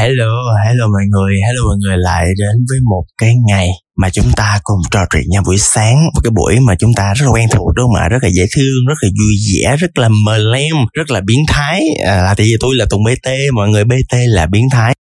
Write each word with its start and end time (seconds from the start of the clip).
Hello, 0.00 0.32
hello 0.66 0.84
mọi 0.86 1.02
người, 1.12 1.34
hello 1.46 1.62
mọi 1.68 1.76
người 1.82 1.96
lại 1.98 2.24
đến 2.38 2.56
với 2.68 2.78
một 2.90 3.04
cái 3.18 3.34
ngày 3.48 3.68
mà 3.96 4.10
chúng 4.10 4.32
ta 4.36 4.58
cùng 4.62 4.78
trò 4.90 5.00
chuyện 5.12 5.22
nhau 5.30 5.42
buổi 5.46 5.58
sáng. 5.58 5.96
Một 6.14 6.20
cái 6.24 6.30
buổi 6.30 6.60
mà 6.60 6.74
chúng 6.78 6.94
ta 6.94 7.14
rất 7.16 7.26
là 7.26 7.32
quen 7.32 7.48
thuộc 7.52 7.74
đúng 7.76 7.86
không 7.86 8.02
ạ? 8.02 8.08
Rất 8.08 8.18
là 8.22 8.28
dễ 8.28 8.42
thương 8.56 8.86
rất 8.88 8.94
là 9.02 9.08
vui 9.18 9.34
vẻ 9.46 9.76
rất 9.76 9.98
là 9.98 10.08
mờ 10.24 10.38
lem 10.38 10.76
rất 10.92 11.10
là 11.10 11.20
biến 11.26 11.38
thái. 11.48 11.82
À, 12.06 12.22
là 12.22 12.34
thì 12.34 12.54
tôi 12.60 12.76
là 12.76 12.86
tùng 12.90 13.02
bt 13.04 13.28
mọi 13.54 13.68
người 13.68 13.84
bt 13.84 14.12
là 14.12 14.46
biến 14.46 14.64
thái 14.72 14.94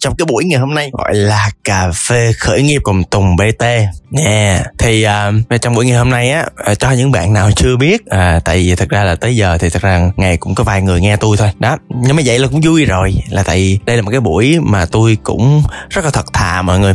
trong 0.00 0.14
cái 0.18 0.26
buổi 0.26 0.44
ngày 0.44 0.60
hôm 0.60 0.74
nay 0.74 0.90
gọi 0.92 1.14
là 1.14 1.50
cà 1.64 1.90
phê 2.08 2.32
khởi 2.38 2.62
nghiệp 2.62 2.80
cùng 2.82 3.04
Tùng 3.04 3.36
BT 3.36 3.64
nè 4.10 4.22
yeah. 4.24 4.66
thì 4.78 5.06
uh, 5.06 5.60
trong 5.60 5.74
buổi 5.74 5.86
ngày 5.86 5.96
hôm 5.96 6.10
nay 6.10 6.30
á 6.30 6.46
uh, 6.70 6.78
cho 6.78 6.90
những 6.90 7.10
bạn 7.10 7.32
nào 7.32 7.50
chưa 7.56 7.76
biết 7.76 8.02
uh, 8.02 8.44
tại 8.44 8.56
vì 8.56 8.74
thật 8.74 8.88
ra 8.88 9.04
là 9.04 9.14
tới 9.14 9.36
giờ 9.36 9.58
thì 9.58 9.70
thật 9.70 9.82
ra 9.82 10.10
ngày 10.16 10.36
cũng 10.36 10.54
có 10.54 10.64
vài 10.64 10.82
người 10.82 11.00
nghe 11.00 11.16
tôi 11.16 11.36
thôi. 11.36 11.50
Đó 11.58 11.76
nhưng 11.88 12.16
mà 12.16 12.22
vậy 12.26 12.38
là 12.38 12.48
cũng 12.48 12.60
vui 12.60 12.84
rồi 12.84 13.14
là 13.30 13.42
tại 13.42 13.56
vì 13.56 13.78
đây 13.86 13.96
là 13.96 14.02
một 14.02 14.10
cái 14.10 14.20
buổi 14.20 14.58
mà 14.60 14.86
tôi 14.86 15.16
cũng 15.22 15.62
rất 15.90 16.04
là 16.04 16.10
thật 16.10 16.32
thà 16.32 16.62
mọi 16.62 16.78
người. 16.78 16.92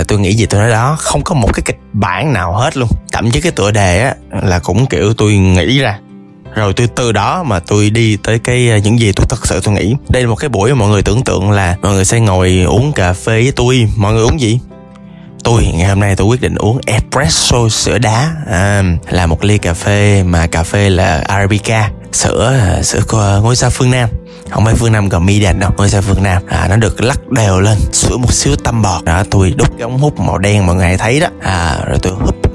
Uh, 0.00 0.08
tôi 0.08 0.18
nghĩ 0.18 0.34
gì 0.34 0.46
tôi 0.46 0.60
nói 0.60 0.70
đó 0.70 0.96
không 1.00 1.22
có 1.24 1.34
một 1.34 1.52
cái 1.52 1.62
kịch 1.64 1.78
bản 1.92 2.32
nào 2.32 2.52
hết 2.52 2.76
luôn. 2.76 2.88
Thậm 3.12 3.30
chí 3.30 3.40
cái 3.40 3.52
tựa 3.52 3.70
đề 3.70 4.00
á 4.00 4.14
là 4.42 4.58
cũng 4.58 4.86
kiểu 4.86 5.14
tôi 5.14 5.32
nghĩ 5.32 5.78
ra 5.78 5.98
rồi 6.56 6.72
tôi 6.72 6.86
từ 6.96 7.12
đó 7.12 7.42
mà 7.42 7.60
tôi 7.60 7.90
đi 7.90 8.16
tới 8.16 8.38
cái 8.38 8.70
à, 8.70 8.78
những 8.78 9.00
gì 9.00 9.12
tôi 9.12 9.26
thật 9.28 9.46
sự 9.46 9.60
tôi 9.60 9.74
nghĩ. 9.74 9.94
Đây 10.08 10.22
là 10.22 10.28
một 10.28 10.36
cái 10.36 10.48
buổi 10.48 10.70
mà 10.70 10.78
mọi 10.78 10.88
người 10.88 11.02
tưởng 11.02 11.24
tượng 11.24 11.50
là 11.50 11.76
mọi 11.82 11.94
người 11.94 12.04
sẽ 12.04 12.20
ngồi 12.20 12.64
uống 12.66 12.92
cà 12.92 13.12
phê 13.12 13.42
với 13.42 13.52
tôi. 13.56 13.88
Mọi 13.96 14.12
người 14.12 14.22
uống 14.22 14.40
gì? 14.40 14.60
Tôi 15.44 15.66
ngày 15.74 15.88
hôm 15.88 16.00
nay 16.00 16.16
tôi 16.16 16.26
quyết 16.26 16.40
định 16.40 16.54
uống 16.54 16.80
espresso 16.86 17.68
sữa 17.68 17.98
đá. 17.98 18.30
À, 18.50 18.82
là 19.10 19.26
một 19.26 19.44
ly 19.44 19.58
cà 19.58 19.74
phê 19.74 20.22
mà 20.22 20.46
cà 20.46 20.62
phê 20.62 20.90
là 20.90 21.24
arabica 21.28 21.90
sữa 22.12 22.78
sữa 22.82 23.00
của 23.08 23.40
ngôi 23.42 23.56
sao 23.56 23.70
phương 23.70 23.90
nam. 23.90 24.08
Không 24.50 24.64
phải 24.64 24.74
phương 24.74 24.92
nam 24.92 25.08
còn 25.08 25.26
mi 25.26 25.40
đèn 25.40 25.60
đâu 25.60 25.70
ngôi 25.76 25.88
sao 25.88 26.02
phương 26.02 26.22
nam. 26.22 26.42
À, 26.48 26.66
nó 26.70 26.76
được 26.76 27.02
lắc 27.02 27.28
đều 27.28 27.60
lên 27.60 27.78
sữa 27.92 28.16
một 28.16 28.32
xíu 28.32 28.56
tăm 28.56 28.82
bọt. 28.82 29.04
Đó 29.04 29.24
tôi 29.30 29.54
đút 29.56 29.68
cái 29.70 29.82
ống 29.82 29.98
hút 29.98 30.20
màu 30.20 30.38
đen 30.38 30.66
mọi 30.66 30.76
người 30.76 30.96
thấy 30.96 31.20
đó. 31.20 31.26
À, 31.42 31.78
rồi 31.86 31.98
tôi 32.02 32.12
hút 32.12 32.45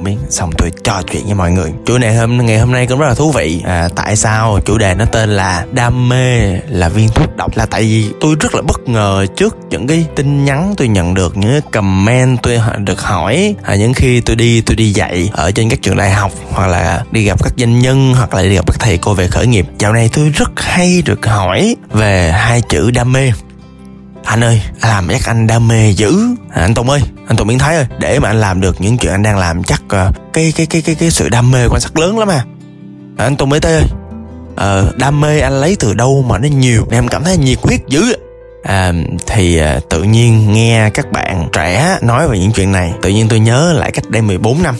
trò 0.83 1.01
chuyện 1.11 1.25
với 1.25 1.33
mọi 1.33 1.51
người. 1.51 1.71
Chủ 1.85 1.97
đề 1.97 2.15
hôm 2.15 2.45
ngày 2.45 2.59
hôm 2.59 2.71
nay 2.71 2.87
cũng 2.87 2.99
rất 2.99 3.07
là 3.07 3.13
thú 3.13 3.31
vị. 3.31 3.61
À, 3.65 3.89
tại 3.95 4.15
sao 4.15 4.59
chủ 4.65 4.77
đề 4.77 4.95
nó 4.95 5.05
tên 5.05 5.29
là 5.29 5.65
đam 5.71 6.09
mê 6.09 6.59
là 6.69 6.89
viên 6.89 7.09
thuốc 7.09 7.37
độc? 7.37 7.57
Là 7.57 7.65
tại 7.65 7.81
vì 7.81 8.09
tôi 8.21 8.35
rất 8.39 8.55
là 8.55 8.61
bất 8.61 8.81
ngờ 8.89 9.25
trước 9.35 9.57
những 9.69 9.87
cái 9.87 10.05
tin 10.15 10.45
nhắn 10.45 10.73
tôi 10.77 10.87
nhận 10.87 11.13
được 11.13 11.37
những 11.37 11.51
cái 11.51 11.61
comment 11.71 12.41
tôi 12.43 12.59
được 12.77 13.01
hỏi. 13.01 13.55
À, 13.63 13.75
những 13.75 13.93
khi 13.93 14.21
tôi 14.21 14.35
đi 14.35 14.61
tôi 14.61 14.75
đi 14.75 14.91
dạy 14.91 15.29
ở 15.33 15.51
trên 15.51 15.69
các 15.69 15.81
trường 15.81 15.97
đại 15.97 16.11
học 16.11 16.31
hoặc 16.49 16.67
là 16.67 17.03
đi 17.11 17.23
gặp 17.23 17.43
các 17.43 17.53
doanh 17.57 17.79
nhân 17.79 18.13
hoặc 18.13 18.33
là 18.33 18.41
đi 18.41 18.55
gặp 18.55 18.67
các 18.67 18.75
thầy 18.79 18.97
cô 18.97 19.13
về 19.13 19.27
khởi 19.27 19.47
nghiệp. 19.47 19.65
Dạo 19.79 19.93
này 19.93 20.09
tôi 20.13 20.29
rất 20.29 20.51
hay 20.55 21.01
được 21.05 21.25
hỏi 21.25 21.75
về 21.93 22.31
hai 22.31 22.61
chữ 22.61 22.91
đam 22.91 23.11
mê 23.11 23.31
anh 24.31 24.43
ơi 24.43 24.61
làm 24.81 25.07
chắc 25.09 25.25
anh 25.25 25.47
đam 25.47 25.67
mê 25.67 25.91
dữ. 25.91 26.19
À, 26.49 26.61
anh 26.61 26.73
tùng 26.73 26.89
ơi 26.89 27.01
anh 27.27 27.37
tùng 27.37 27.47
biến 27.47 27.59
thái 27.59 27.75
ơi 27.75 27.85
để 27.99 28.19
mà 28.19 28.29
anh 28.29 28.41
làm 28.41 28.61
được 28.61 28.81
những 28.81 28.97
chuyện 28.97 29.11
anh 29.11 29.23
đang 29.23 29.37
làm 29.37 29.63
chắc 29.63 29.81
uh, 29.85 30.33
cái 30.33 30.53
cái 30.55 30.65
cái 30.65 30.81
cái 30.81 30.95
cái 30.95 31.11
sự 31.11 31.29
đam 31.29 31.51
mê 31.51 31.67
của 31.67 31.75
anh 31.75 31.81
sắc 31.81 31.97
lớn 31.97 32.19
lắm 32.19 32.27
à, 32.27 32.45
à 33.17 33.25
anh 33.25 33.35
tùng 33.35 33.49
bt 33.49 33.65
ơi 33.65 33.83
à, 34.55 34.83
đam 34.95 35.21
mê 35.21 35.39
anh 35.39 35.61
lấy 35.61 35.75
từ 35.79 35.93
đâu 35.93 36.25
mà 36.27 36.37
nó 36.37 36.47
nhiều? 36.47 36.87
Em 36.91 37.07
cảm 37.07 37.23
thấy 37.23 37.37
nhiệt 37.37 37.59
huyết 37.61 37.79
dữ 37.87 38.13
à, 38.63 38.93
thì 39.27 39.57
à, 39.57 39.79
tự 39.89 40.03
nhiên 40.03 40.53
nghe 40.53 40.89
các 40.93 41.11
bạn 41.11 41.49
trẻ 41.53 41.97
nói 42.01 42.27
về 42.27 42.39
những 42.39 42.51
chuyện 42.51 42.71
này 42.71 42.93
tự 43.01 43.09
nhiên 43.09 43.27
tôi 43.29 43.39
nhớ 43.39 43.73
lại 43.73 43.91
cách 43.91 44.09
đây 44.09 44.21
14 44.21 44.63
năm. 44.63 44.75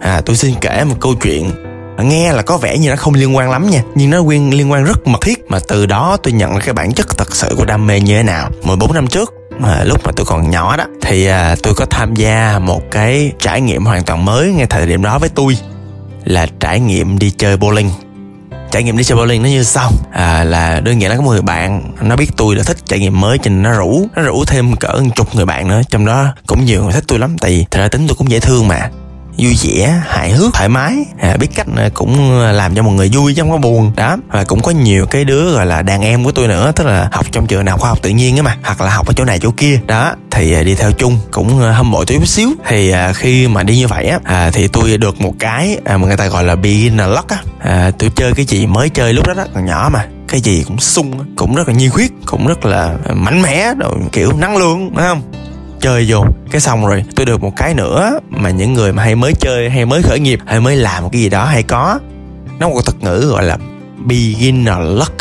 À, 0.00 0.20
tôi 0.20 0.36
xin 0.36 0.54
kể 0.60 0.84
một 0.84 0.96
câu 1.00 1.14
chuyện 1.22 1.50
nghe 1.98 2.32
là 2.32 2.42
có 2.42 2.56
vẻ 2.58 2.78
như 2.78 2.90
nó 2.90 2.96
không 2.96 3.14
liên 3.14 3.36
quan 3.36 3.50
lắm 3.50 3.70
nha 3.70 3.82
nhưng 3.94 4.10
nó 4.10 4.18
liên 4.28 4.54
liên 4.54 4.72
quan 4.72 4.84
rất 4.84 5.06
mật 5.06 5.20
thiết. 5.20 5.44
Mà 5.48 5.58
từ 5.68 5.86
đó 5.86 6.16
tôi 6.22 6.32
nhận 6.32 6.52
ra 6.52 6.60
cái 6.64 6.74
bản 6.74 6.92
chất 6.92 7.18
thật 7.18 7.36
sự 7.36 7.54
của 7.56 7.64
đam 7.64 7.86
mê 7.86 8.00
như 8.00 8.16
thế 8.16 8.22
nào. 8.22 8.50
14 8.62 8.92
năm 8.92 9.06
trước 9.06 9.34
mà 9.58 9.84
lúc 9.84 10.00
mà 10.04 10.12
tôi 10.16 10.26
còn 10.26 10.50
nhỏ 10.50 10.76
đó 10.76 10.84
thì 11.02 11.26
à, 11.26 11.56
tôi 11.62 11.74
có 11.74 11.86
tham 11.90 12.14
gia 12.14 12.58
một 12.58 12.82
cái 12.90 13.32
trải 13.38 13.60
nghiệm 13.60 13.84
hoàn 13.84 14.02
toàn 14.02 14.24
mới 14.24 14.52
ngay 14.52 14.66
thời 14.66 14.86
điểm 14.86 15.02
đó 15.02 15.18
với 15.18 15.28
tôi 15.28 15.56
là 16.24 16.46
trải 16.60 16.80
nghiệm 16.80 17.18
đi 17.18 17.30
chơi 17.30 17.56
bowling. 17.56 17.88
Trải 18.70 18.82
nghiệm 18.82 18.96
đi 18.96 19.04
chơi 19.04 19.18
bowling 19.18 19.42
nó 19.42 19.48
như 19.48 19.62
sau. 19.62 19.90
À, 20.12 20.44
là 20.44 20.80
đơn 20.80 21.02
giản 21.02 21.10
là 21.10 21.16
có 21.16 21.22
một 21.22 21.30
người 21.30 21.42
bạn 21.42 21.82
nó 22.00 22.16
biết 22.16 22.30
tôi 22.36 22.56
là 22.56 22.62
thích 22.62 22.76
trải 22.86 22.98
nghiệm 22.98 23.20
mới 23.20 23.38
cho 23.38 23.50
nên 23.50 23.62
nó 23.62 23.72
rủ. 23.72 24.06
Nó 24.16 24.22
rủ 24.22 24.44
thêm 24.44 24.76
cỡ 24.76 25.00
chục 25.14 25.34
người 25.34 25.46
bạn 25.46 25.68
nữa 25.68 25.80
trong 25.90 26.06
đó 26.06 26.34
cũng 26.46 26.64
nhiều 26.64 26.84
người 26.84 26.92
thích 26.92 27.04
tôi 27.06 27.18
lắm 27.18 27.36
tại 27.38 27.50
vì 27.50 27.64
thật 27.70 27.80
ra 27.80 27.88
tính 27.88 28.06
tôi 28.08 28.16
cũng 28.16 28.30
dễ 28.30 28.40
thương 28.40 28.68
mà 28.68 28.90
vui 29.38 29.56
vẻ 29.62 30.00
hài 30.06 30.30
hước 30.30 30.54
thoải 30.54 30.68
mái. 30.68 30.94
À, 31.18 31.36
biết 31.40 31.48
cách 31.54 31.66
à, 31.76 31.88
cũng 31.94 32.40
à, 32.40 32.52
làm 32.52 32.74
cho 32.74 32.82
mọi 32.82 32.94
người 32.94 33.10
vui 33.12 33.34
chứ 33.34 33.42
không 33.42 33.50
có 33.50 33.56
buồn. 33.56 33.92
Đó 33.96 34.16
và 34.28 34.44
cũng 34.44 34.62
có 34.62 34.70
nhiều 34.70 35.06
cái 35.06 35.24
đứa 35.24 35.52
gọi 35.52 35.66
là 35.66 35.82
đàn 35.82 36.02
em 36.02 36.24
của 36.24 36.32
tôi 36.32 36.48
nữa 36.48 36.72
tức 36.76 36.86
là 36.86 37.08
học 37.12 37.26
trong 37.32 37.46
trường 37.46 37.64
nào 37.64 37.78
khoa 37.78 37.88
học 37.88 37.98
tự 38.02 38.10
nhiên 38.10 38.36
á 38.36 38.42
mà 38.42 38.56
hoặc 38.62 38.80
là 38.80 38.90
học 38.90 39.06
ở 39.06 39.12
chỗ 39.12 39.24
này 39.24 39.38
chỗ 39.38 39.50
kia. 39.50 39.80
Đó 39.86 40.14
thì 40.30 40.52
à, 40.54 40.62
đi 40.62 40.74
theo 40.74 40.92
chung 40.92 41.18
cũng 41.30 41.58
hâm 41.58 41.90
mộ 41.90 42.04
tôi 42.04 42.18
chút 42.18 42.28
xíu. 42.28 42.48
Thì 42.68 42.92
khi 43.14 43.48
mà 43.48 43.62
đi 43.62 43.76
như 43.76 43.86
vậy 43.86 44.06
á 44.06 44.18
à, 44.24 44.50
thì 44.50 44.68
tôi 44.68 44.96
được 44.96 45.20
một 45.20 45.34
cái 45.38 45.78
à, 45.84 45.96
mà 45.96 46.06
người 46.06 46.16
ta 46.16 46.26
gọi 46.26 46.44
là 46.44 46.56
beginner 46.56 47.08
luck 47.08 47.28
á. 47.28 47.38
À, 47.60 47.90
tôi 47.98 48.10
chơi 48.16 48.32
cái 48.32 48.44
gì 48.44 48.66
mới 48.66 48.88
chơi 48.88 49.12
lúc 49.12 49.26
đó 49.26 49.34
đó 49.34 49.44
còn 49.54 49.66
nhỏ 49.66 49.90
mà 49.92 50.06
cái 50.28 50.40
gì 50.40 50.64
cũng 50.66 50.78
sung 50.78 51.12
cũng 51.36 51.54
rất 51.54 51.68
là 51.68 51.74
nhiệt 51.74 51.92
huyết 51.92 52.10
cũng 52.26 52.46
rất 52.46 52.64
là 52.64 52.94
mạnh 53.14 53.42
mẽ 53.42 53.74
đồ 53.78 53.96
kiểu 54.12 54.32
năng 54.32 54.56
lượng 54.56 54.90
phải 54.94 55.04
không? 55.08 55.22
Chơi 55.82 56.04
vô. 56.08 56.24
Cái 56.50 56.60
xong 56.60 56.86
rồi 56.86 57.04
tôi 57.16 57.26
được 57.26 57.42
một 57.42 57.52
cái 57.56 57.74
nữa 57.74 58.18
mà 58.30 58.50
những 58.50 58.72
người 58.72 58.92
mà 58.92 59.02
hay 59.02 59.14
mới 59.14 59.32
chơi 59.34 59.70
hay 59.70 59.84
mới 59.84 60.02
khởi 60.02 60.20
nghiệp 60.20 60.40
hay 60.46 60.60
mới 60.60 60.76
làm 60.76 61.10
cái 61.10 61.20
gì 61.20 61.28
đó 61.28 61.44
hay 61.44 61.62
có. 61.62 61.98
Nó 62.58 62.68
một 62.68 62.80
thuật 62.84 63.02
ngữ 63.02 63.28
gọi 63.30 63.44
là 63.44 63.56
beginner 64.06 64.76
luck. 64.78 65.18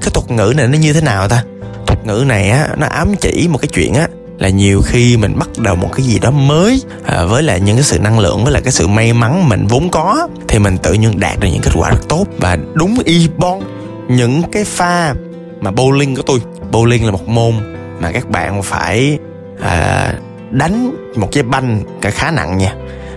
Cái 0.00 0.10
thuật 0.14 0.30
ngữ 0.30 0.54
này 0.56 0.66
nó 0.66 0.78
như 0.78 0.92
thế 0.92 1.00
nào 1.00 1.28
ta? 1.28 1.44
Thuật 1.86 2.06
ngữ 2.06 2.24
này 2.26 2.50
á 2.50 2.68
nó 2.78 2.86
ám 2.86 3.14
chỉ 3.20 3.48
một 3.50 3.58
cái 3.58 3.68
chuyện 3.72 3.94
á 3.94 4.08
là 4.38 4.48
nhiều 4.48 4.82
khi 4.86 5.16
mình 5.16 5.38
bắt 5.38 5.48
đầu 5.58 5.76
một 5.76 5.88
cái 5.92 6.06
gì 6.06 6.18
đó 6.18 6.30
mới 6.30 6.82
à, 7.04 7.24
với 7.24 7.42
lại 7.42 7.60
những 7.60 7.76
cái 7.76 7.84
sự 7.84 7.98
năng 7.98 8.18
lượng 8.18 8.44
với 8.44 8.52
lại 8.52 8.62
cái 8.62 8.72
sự 8.72 8.86
may 8.86 9.12
mắn 9.12 9.48
mình 9.48 9.66
vốn 9.66 9.88
có 9.90 10.28
thì 10.48 10.58
mình 10.58 10.78
tự 10.78 10.92
nhiên 10.92 11.20
đạt 11.20 11.40
được 11.40 11.48
những 11.52 11.62
kết 11.62 11.72
quả 11.74 11.90
rất 11.90 12.08
tốt. 12.08 12.26
Và 12.38 12.58
đúng 12.74 12.98
y 13.04 13.28
bon 13.36 13.62
những 14.08 14.42
cái 14.52 14.64
pha 14.64 15.14
mà 15.60 15.70
bowling 15.70 16.16
của 16.16 16.22
tôi 16.22 16.40
bowling 16.72 17.04
là 17.04 17.10
một 17.10 17.28
môn 17.28 17.52
mà 18.00 18.12
các 18.12 18.30
bạn 18.30 18.62
phải 18.62 19.18
à, 19.62 20.12
đánh 20.50 20.90
một 21.16 21.28
cái 21.32 21.42
banh 21.42 21.82
cả 22.00 22.10
khá 22.10 22.30
nặng 22.30 22.58
nha. 22.58 22.74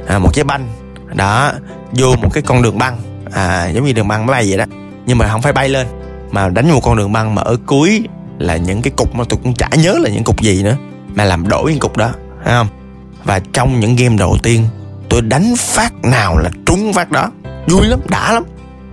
À, 0.08 0.20
một 0.20 0.30
cái 0.34 0.44
banh 0.44 0.68
đó 1.14 1.52
vô 1.92 2.16
một 2.16 2.30
cái 2.34 2.44
con 2.44 2.62
đường 2.62 2.78
băng. 2.78 2.98
À, 3.34 3.68
giống 3.68 3.86
như 3.86 3.94
đường 3.94 4.08
băng 4.08 4.26
máy 4.26 4.34
bay 4.34 4.46
vậy 4.50 4.58
đó. 4.58 4.66
Nhưng 5.06 5.18
mà 5.18 5.28
không 5.28 5.42
phải 5.42 5.54
bay 5.54 5.70
lên 5.70 5.88
mà 6.31 6.50
đánh 6.50 6.72
một 6.72 6.80
con 6.84 6.98
đường 6.98 7.14
băng 7.14 7.36
mà 7.36 7.42
ở 7.42 7.58
cuối 7.66 8.04
là 8.40 8.58
những 8.58 8.81
cái 8.81 8.94
cục 8.98 9.16
mà 9.16 9.24
tôi 9.30 9.40
cũng 9.44 9.54
chả 9.54 9.70
nhớ 9.70 9.98
là 10.02 10.09
những 10.09 10.24
cục 10.24 10.42
gì 10.42 10.64
nữa 10.64 10.76
mà 11.16 11.24
làm 11.24 11.48
đổi 11.48 11.72
những 11.72 11.80
cục 11.80 11.98
đó 11.98 12.09
thấy 12.44 12.54
không? 12.54 12.68
Và 13.24 13.40
trong 13.54 13.80
những 13.80 13.96
game 13.96 14.16
đầu 14.18 14.38
tiên 14.44 14.68
tôi 15.10 15.22
đánh 15.22 15.54
phát 15.58 15.94
nào 16.04 16.38
là 16.38 16.50
trúng 16.66 16.94
phát 16.94 17.12
đó. 17.12 17.31
Vui 17.68 17.88
lắm 17.88 18.00
đã 18.10 18.34
lắm. 18.34 18.44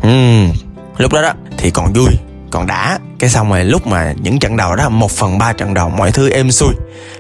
Ừ 0.03 0.45
lúc 0.99 1.13
đó 1.13 1.23
đó 1.23 1.33
thì 1.59 1.71
còn 1.71 1.93
vui 1.93 2.09
còn 2.51 2.67
đã 2.67 2.99
cái 3.19 3.31
xong 3.31 3.51
rồi 3.51 3.65
lúc 3.65 3.87
mà 3.87 4.15
những 4.23 4.39
trận 4.39 4.57
đầu 4.57 4.77
đó 4.77 4.89
một 4.89 5.11
phần 5.11 5.39
ba 5.39 5.53
trận 5.53 5.75
đầu 5.75 5.89
mọi 5.89 6.13
thứ 6.13 6.31
êm 6.31 6.51
xuôi. 6.51 6.75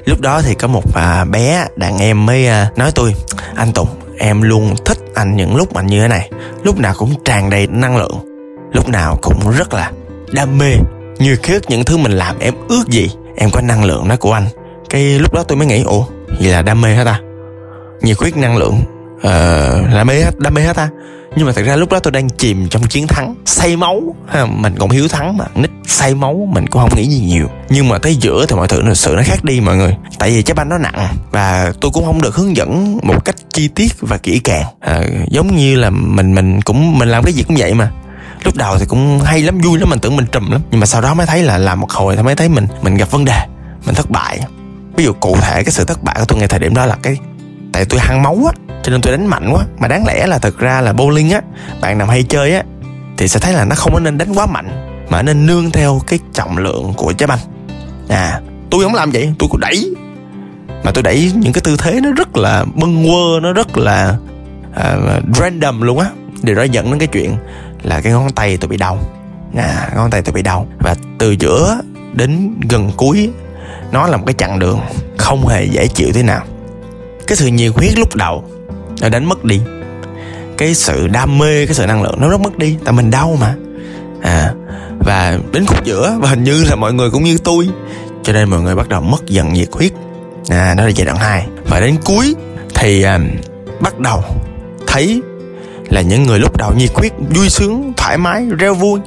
Lúc 0.04 0.20
đó 0.20 0.42
thì 0.42 0.54
có 0.54 0.68
một 0.68 0.94
à, 0.94 1.24
bé 1.24 1.66
đàn 1.76 1.98
em 1.98 2.26
mới 2.26 2.46
à, 2.46 2.70
nói 2.76 2.90
tôi 2.94 3.14
anh 3.54 3.72
tùng 3.72 3.88
em 4.18 4.42
luôn 4.42 4.74
thích 4.84 4.98
anh 5.14 5.36
những 5.36 5.56
lúc 5.56 5.74
anh 5.74 5.86
như 5.86 6.00
thế 6.00 6.08
này. 6.08 6.30
Lúc 6.64 6.78
nào 6.78 6.94
cũng 6.96 7.14
tràn 7.24 7.50
đầy 7.50 7.66
năng 7.66 7.96
lượng 7.96 8.30
lúc 8.72 8.88
nào 8.88 9.18
cũng 9.22 9.50
rất 9.58 9.74
là 9.74 9.92
đam 10.32 10.58
mê. 10.58 10.72
Như 11.18 11.36
khiết 11.42 11.70
những 11.70 11.84
thứ 11.84 11.96
mình 11.96 12.12
làm 12.12 12.38
em 12.38 12.54
ước 12.68 12.84
gì 12.88 13.10
em 13.36 13.50
có 13.50 13.60
năng 13.60 13.84
lượng 13.84 14.08
đó 14.08 14.16
của 14.20 14.32
anh. 14.32 14.46
Cái 14.90 15.18
lúc 15.18 15.34
đó 15.34 15.42
tôi 15.48 15.58
mới 15.58 15.66
nghĩ 15.66 15.82
ủa 15.82 16.04
vậy 16.40 16.52
là 16.52 16.62
đam 16.62 16.80
mê 16.80 16.94
hả 16.94 17.04
ta? 17.04 17.20
Nhiệt 18.00 18.18
huyết 18.18 18.36
năng 18.36 18.56
lượng 18.56 18.80
ờ 19.22 19.80
uh, 19.80 19.94
đam 19.94 20.06
mê 20.06 20.14
hết 20.14 20.38
đam 20.38 20.54
mê 20.54 20.62
hết 20.62 20.76
ta? 20.76 20.88
Nhưng 21.36 21.46
mà 21.46 21.52
thật 21.52 21.62
ra 21.62 21.76
lúc 21.76 21.92
đó 21.92 21.98
tôi 21.98 22.12
đang 22.12 22.28
chìm 22.28 22.68
trong 22.68 22.82
chiến 22.82 23.06
thắng. 23.06 23.34
Say 23.46 23.76
máu 23.76 24.14
ha, 24.28 24.46
mình 24.46 24.74
cũng 24.78 24.90
hiếu 24.90 25.08
thắng 25.08 25.36
mà. 25.36 25.44
Nít 25.54 25.70
say 25.86 26.14
máu 26.14 26.48
mình 26.52 26.66
cũng 26.66 26.82
không 26.82 26.96
nghĩ 26.96 27.06
gì 27.06 27.20
nhiều. 27.20 27.46
Nhưng 27.68 27.88
mà 27.88 27.98
tới 27.98 28.16
giữa 28.16 28.46
thì 28.48 28.56
mọi 28.56 28.68
thứ 28.68 28.94
sự 28.94 29.14
nó 29.16 29.22
khác 29.24 29.44
đi 29.44 29.60
mọi 29.60 29.76
người. 29.76 29.96
Tại 30.18 30.30
vì 30.30 30.42
trái 30.42 30.54
banh 30.54 30.68
nó 30.68 30.78
nặng 30.78 31.08
và 31.30 31.72
tôi 31.80 31.90
cũng 31.94 32.04
không 32.04 32.22
được 32.22 32.34
hướng 32.34 32.56
dẫn 32.56 32.98
một 33.02 33.24
cách 33.24 33.36
chi 33.52 33.68
tiết 33.68 33.92
và 34.00 34.18
kỹ 34.18 34.38
càng. 34.38 34.64
À, 34.80 35.00
giống 35.28 35.56
như 35.56 35.76
là 35.76 35.90
mình 35.90 36.34
mình 36.34 36.62
cũng 36.62 36.98
mình 36.98 37.08
làm 37.08 37.24
cái 37.24 37.32
gì 37.32 37.42
cũng 37.42 37.56
vậy 37.56 37.74
mà. 37.74 37.90
Lúc 38.44 38.56
đầu 38.56 38.78
thì 38.78 38.86
cũng 38.86 39.20
hay 39.20 39.42
lắm 39.42 39.58
vui 39.58 39.78
lắm 39.78 39.90
mình 39.90 39.98
tưởng 39.98 40.16
mình 40.16 40.26
trùm 40.32 40.50
lắm. 40.50 40.60
Nhưng 40.70 40.80
mà 40.80 40.86
sau 40.86 41.00
đó 41.00 41.14
mới 41.14 41.26
thấy 41.26 41.42
là 41.42 41.58
làm 41.58 41.80
một 41.80 41.90
hồi 41.90 42.16
thì 42.16 42.22
mới 42.22 42.36
thấy 42.36 42.48
mình 42.48 42.66
mình 42.82 42.96
gặp 42.96 43.10
vấn 43.10 43.24
đề 43.24 43.46
mình 43.86 43.94
thất 43.94 44.10
bại. 44.10 44.40
Ví 44.96 45.04
dụ 45.04 45.12
cụ 45.12 45.36
thể 45.40 45.62
cái 45.64 45.72
sự 45.72 45.84
thất 45.84 46.02
bại 46.02 46.16
của 46.18 46.24
tôi 46.24 46.38
ngay 46.38 46.48
thời 46.48 46.60
điểm 46.60 46.74
đó 46.74 46.86
là 46.86 46.96
cái 47.02 47.16
tại 47.72 47.84
tôi 47.84 48.00
hăng 48.00 48.22
máu 48.22 48.38
á 48.46 48.69
cho 48.82 48.92
nên 48.92 49.00
tôi 49.00 49.12
đánh 49.12 49.26
mạnh 49.26 49.50
quá. 49.52 49.64
Mà 49.78 49.88
đáng 49.88 50.06
lẽ 50.06 50.26
là 50.26 50.38
thực 50.38 50.58
ra 50.58 50.80
là 50.80 50.92
bowling 50.92 51.34
á 51.34 51.40
bạn 51.80 51.98
nào 51.98 52.06
hay 52.06 52.22
chơi 52.22 52.54
á 52.54 52.62
thì 53.16 53.28
sẽ 53.28 53.40
thấy 53.40 53.52
là 53.52 53.64
nó 53.64 53.74
không 53.74 53.94
có 53.94 54.00
nên 54.00 54.18
đánh 54.18 54.34
quá 54.34 54.46
mạnh 54.46 54.86
mà 55.08 55.22
nên 55.22 55.46
nương 55.46 55.70
theo 55.70 56.00
cái 56.06 56.18
trọng 56.32 56.58
lượng 56.58 56.92
của 56.96 57.12
trái 57.12 57.26
banh. 57.26 57.38
À 58.08 58.40
tôi 58.70 58.84
không 58.84 58.94
làm 58.94 59.10
vậy 59.10 59.34
tôi 59.38 59.48
cũng 59.48 59.60
đẩy. 59.60 59.94
Mà 60.84 60.90
tôi 60.94 61.02
đẩy 61.02 61.32
những 61.34 61.52
cái 61.52 61.60
tư 61.60 61.76
thế 61.76 62.00
nó 62.00 62.12
rất 62.12 62.36
là 62.36 62.64
bâng 62.74 63.04
quơ 63.04 63.40
nó 63.42 63.52
rất 63.52 63.78
là 63.78 64.16
uh, 64.70 65.36
random 65.36 65.82
luôn 65.82 65.98
á. 65.98 66.06
Điều 66.42 66.56
đó 66.56 66.62
dẫn 66.62 66.90
đến 66.90 66.98
cái 66.98 67.08
chuyện 67.08 67.36
là 67.82 68.00
cái 68.00 68.12
ngón 68.12 68.32
tay 68.32 68.56
tôi 68.56 68.68
bị 68.68 68.76
đau. 68.76 68.98
À, 69.56 69.90
ngón 69.96 70.10
tay 70.10 70.22
tôi 70.22 70.32
bị 70.32 70.42
đau. 70.42 70.66
Và 70.78 70.94
từ 71.18 71.30
giữa 71.30 71.80
đến 72.12 72.54
gần 72.68 72.90
cuối 72.96 73.30
nó 73.92 74.06
là 74.06 74.16
một 74.16 74.22
cái 74.26 74.34
chặng 74.38 74.58
đường 74.58 74.80
không 75.18 75.46
hề 75.48 75.64
dễ 75.64 75.86
chịu 75.86 76.08
thế 76.14 76.22
nào. 76.22 76.44
Cái 77.26 77.36
sự 77.36 77.46
nhiệt 77.46 77.72
huyết 77.74 77.98
lúc 77.98 78.16
đầu 78.16 78.44
nó 79.00 79.08
đánh 79.08 79.24
mất 79.24 79.44
đi. 79.44 79.60
Cái 80.58 80.74
sự 80.74 81.08
đam 81.08 81.38
mê 81.38 81.66
cái 81.66 81.74
sự 81.74 81.86
năng 81.86 82.02
lượng 82.02 82.20
nó 82.20 82.28
rất 82.28 82.40
mất 82.40 82.58
đi. 82.58 82.76
Tại 82.84 82.92
mình 82.92 83.10
đau 83.10 83.36
mà. 83.40 83.54
À 84.22 84.52
và 84.98 85.38
đến 85.52 85.66
khúc 85.66 85.84
giữa 85.84 86.16
và 86.20 86.28
hình 86.28 86.44
như 86.44 86.64
là 86.64 86.76
mọi 86.76 86.92
người 86.92 87.10
cũng 87.10 87.24
như 87.24 87.38
tôi. 87.44 87.68
Cho 88.22 88.32
nên 88.32 88.50
mọi 88.50 88.60
người 88.60 88.74
bắt 88.74 88.88
đầu 88.88 89.00
mất 89.00 89.26
dần 89.26 89.52
nhiệt 89.52 89.68
huyết. 89.72 89.92
À 90.48 90.74
đó 90.74 90.84
là 90.84 90.90
giai 90.90 91.06
đoạn 91.06 91.18
2 91.18 91.46
và 91.68 91.80
đến 91.80 91.96
cuối 92.04 92.34
thì 92.74 93.02
à, 93.02 93.18
bắt 93.80 93.98
đầu 93.98 94.22
thấy 94.86 95.22
là 95.88 96.00
những 96.00 96.22
người 96.22 96.38
lúc 96.38 96.56
đầu 96.56 96.72
nhiệt 96.76 96.90
huyết 96.94 97.12
vui 97.34 97.48
sướng 97.48 97.92
thoải 97.96 98.18
mái 98.18 98.46
reo 98.58 98.74
vui 98.74 99.00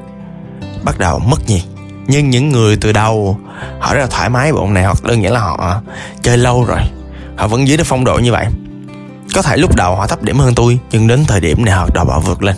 bắt 0.83 0.99
đầu 0.99 1.19
mất 1.19 1.47
nhiệt. 1.47 1.61
Nhưng 2.07 2.29
những 2.29 2.49
người 2.49 2.75
từ 2.75 2.91
đầu 2.91 3.37
họ 3.79 3.93
rất 3.93 4.01
là 4.01 4.07
thoải 4.07 4.29
mái 4.29 4.53
bộ 4.53 4.67
này 4.67 4.83
hoặc 4.83 5.03
đơn 5.03 5.23
giản 5.23 5.33
là 5.33 5.39
họ 5.39 5.81
chơi 6.21 6.37
lâu 6.37 6.65
rồi. 6.65 6.79
Họ 7.35 7.47
vẫn 7.47 7.67
giữ 7.67 7.77
được 7.77 7.83
phong 7.85 8.03
độ 8.05 8.19
như 8.19 8.31
vậy 8.31 8.45
có 9.35 9.41
thể 9.41 9.57
lúc 9.57 9.75
đầu 9.75 9.95
họ 9.95 10.07
thấp 10.07 10.23
điểm 10.23 10.39
hơn 10.39 10.55
tôi, 10.55 10.79
nhưng 10.91 11.07
đến 11.07 11.25
thời 11.27 11.39
điểm 11.39 11.65
này 11.65 11.73
họ 11.73 11.87
đòi 11.93 12.05
họ 12.05 12.19
vượt 12.19 12.43
lên. 12.43 12.55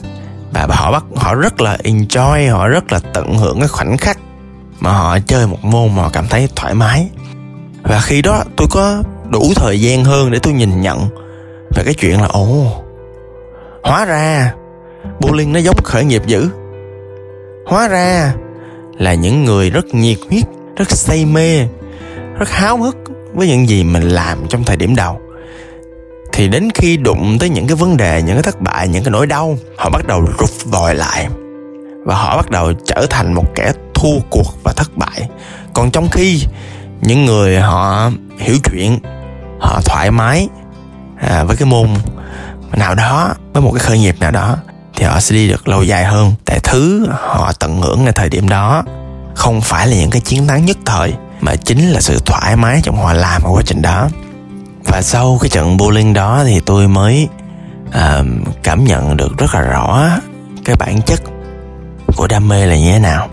Và 0.51 0.67
họ 0.75 0.91
bắt, 0.91 1.03
họ 1.15 1.35
rất 1.35 1.61
là 1.61 1.77
enjoy, 1.83 2.51
họ 2.51 2.67
rất 2.67 2.91
là 2.91 2.99
tận 3.13 3.37
hưởng 3.37 3.59
cái 3.59 3.67
khoảnh 3.67 3.97
khắc 3.97 4.17
mà 4.79 4.91
họ 4.91 5.19
chơi 5.19 5.47
một 5.47 5.63
môn 5.63 5.95
mà 5.95 6.01
họ 6.01 6.09
cảm 6.13 6.27
thấy 6.27 6.49
thoải 6.55 6.73
mái. 6.73 7.09
Và 7.83 8.01
khi 8.01 8.21
đó 8.21 8.43
tôi 8.57 8.67
có 8.71 9.03
đủ 9.29 9.53
thời 9.55 9.81
gian 9.81 10.03
hơn 10.03 10.31
để 10.31 10.39
tôi 10.39 10.53
nhìn 10.53 10.81
nhận 10.81 11.09
về 11.75 11.83
cái 11.85 11.93
chuyện 11.93 12.21
là, 12.21 12.27
ồ, 12.27 12.83
hóa 13.83 14.05
ra 14.05 14.53
bowling 15.19 15.51
nó 15.51 15.59
giống 15.59 15.83
khởi 15.83 16.05
nghiệp 16.05 16.21
dữ. 16.25 16.49
Hóa 17.67 17.87
ra 17.87 18.33
là 18.97 19.13
những 19.13 19.43
người 19.43 19.69
rất 19.69 19.85
nhiệt 19.85 20.17
huyết, 20.29 20.43
rất 20.77 20.91
say 20.91 21.25
mê, 21.25 21.67
rất 22.39 22.49
háo 22.49 22.77
hức 22.77 22.97
với 23.33 23.47
những 23.47 23.69
gì 23.69 23.83
mình 23.83 24.03
làm 24.03 24.37
trong 24.49 24.63
thời 24.63 24.77
điểm 24.77 24.95
đầu 24.95 25.19
thì 26.35 26.47
đến 26.47 26.69
khi 26.73 26.97
đụng 26.97 27.39
tới 27.39 27.49
những 27.49 27.67
cái 27.67 27.75
vấn 27.75 27.97
đề 27.97 28.21
những 28.21 28.35
cái 28.35 28.43
thất 28.43 28.61
bại 28.61 28.87
những 28.87 29.03
cái 29.03 29.11
nỗi 29.11 29.27
đau 29.27 29.57
họ 29.77 29.89
bắt 29.89 30.07
đầu 30.07 30.25
rụt 30.39 30.49
vòi 30.65 30.95
lại. 30.95 31.27
Và 32.05 32.15
họ 32.15 32.37
bắt 32.37 32.49
đầu 32.51 32.73
trở 32.85 33.05
thành 33.09 33.33
một 33.33 33.45
kẻ 33.55 33.73
thua 33.93 34.19
cuộc 34.29 34.63
và 34.63 34.73
thất 34.73 34.97
bại. 34.97 35.29
Còn 35.73 35.91
trong 35.91 36.09
khi 36.09 36.43
những 37.01 37.25
người 37.25 37.59
họ 37.59 38.11
hiểu 38.37 38.55
chuyện 38.63 38.99
họ 39.59 39.81
thoải 39.85 40.11
mái 40.11 40.47
à, 41.21 41.43
với 41.43 41.57
cái 41.57 41.65
môn 41.65 41.89
nào 42.73 42.95
đó 42.95 43.33
với 43.53 43.61
một 43.61 43.71
cái 43.71 43.79
khởi 43.79 43.99
nghiệp 43.99 44.15
nào 44.19 44.31
đó 44.31 44.57
thì 44.95 45.05
họ 45.05 45.19
sẽ 45.19 45.35
đi 45.35 45.49
được 45.49 45.67
lâu 45.67 45.83
dài 45.83 46.05
hơn. 46.05 46.33
Tại 46.45 46.59
thứ 46.63 47.07
họ 47.11 47.51
tận 47.59 47.81
hưởng 47.81 48.03
ngay 48.03 48.13
thời 48.13 48.29
điểm 48.29 48.49
đó 48.49 48.83
không 49.35 49.61
phải 49.61 49.87
là 49.87 49.95
những 49.95 50.09
cái 50.09 50.21
chiến 50.21 50.47
thắng 50.47 50.65
nhất 50.65 50.77
thời 50.85 51.13
mà 51.41 51.55
chính 51.55 51.89
là 51.89 52.01
sự 52.01 52.19
thoải 52.25 52.55
mái 52.55 52.81
trong 52.83 52.97
họ 52.97 53.13
làm 53.13 53.43
ở 53.43 53.49
quá 53.51 53.61
trình 53.65 53.81
đó 53.81 54.07
và 54.95 55.01
sau 55.01 55.37
cái 55.41 55.49
trận 55.49 55.77
bowling 55.77 56.13
đó 56.13 56.43
thì 56.45 56.59
tôi 56.59 56.87
mới 56.87 57.27
uh, 57.87 58.25
cảm 58.63 58.83
nhận 58.83 59.17
được 59.17 59.37
rất 59.37 59.55
là 59.55 59.61
rõ 59.61 60.09
cái 60.65 60.75
bản 60.75 61.01
chất 61.01 61.21
của 62.15 62.27
đam 62.27 62.47
mê 62.47 62.65
là 62.65 62.75
như 62.75 62.91
thế 62.91 62.99
nào. 62.99 63.27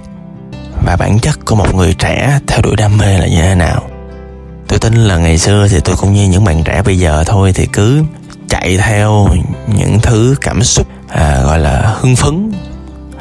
Và 0.86 0.96
bản 0.96 1.18
chất 1.18 1.44
của 1.44 1.54
một 1.54 1.74
người 1.74 1.94
trẻ 1.94 2.38
theo 2.46 2.62
đuổi 2.62 2.76
đam 2.76 2.98
mê 2.98 3.18
là 3.18 3.26
như 3.26 3.42
thế 3.42 3.54
nào. 3.54 3.82
Tôi 4.68 4.78
tin 4.78 4.94
là 4.94 5.16
ngày 5.16 5.38
xưa 5.38 5.68
thì 5.68 5.80
tôi 5.80 5.96
cũng 5.96 6.12
như 6.12 6.28
những 6.28 6.44
bạn 6.44 6.64
trẻ 6.64 6.82
bây 6.82 6.98
giờ 6.98 7.24
thôi 7.26 7.52
thì 7.54 7.66
cứ 7.66 8.02
chạy 8.48 8.76
theo 8.76 9.28
những 9.66 9.98
thứ 10.02 10.34
cảm 10.40 10.62
xúc 10.62 10.86
à, 11.08 11.40
gọi 11.44 11.58
là 11.58 11.96
hưng 12.00 12.16
phấn 12.16 12.52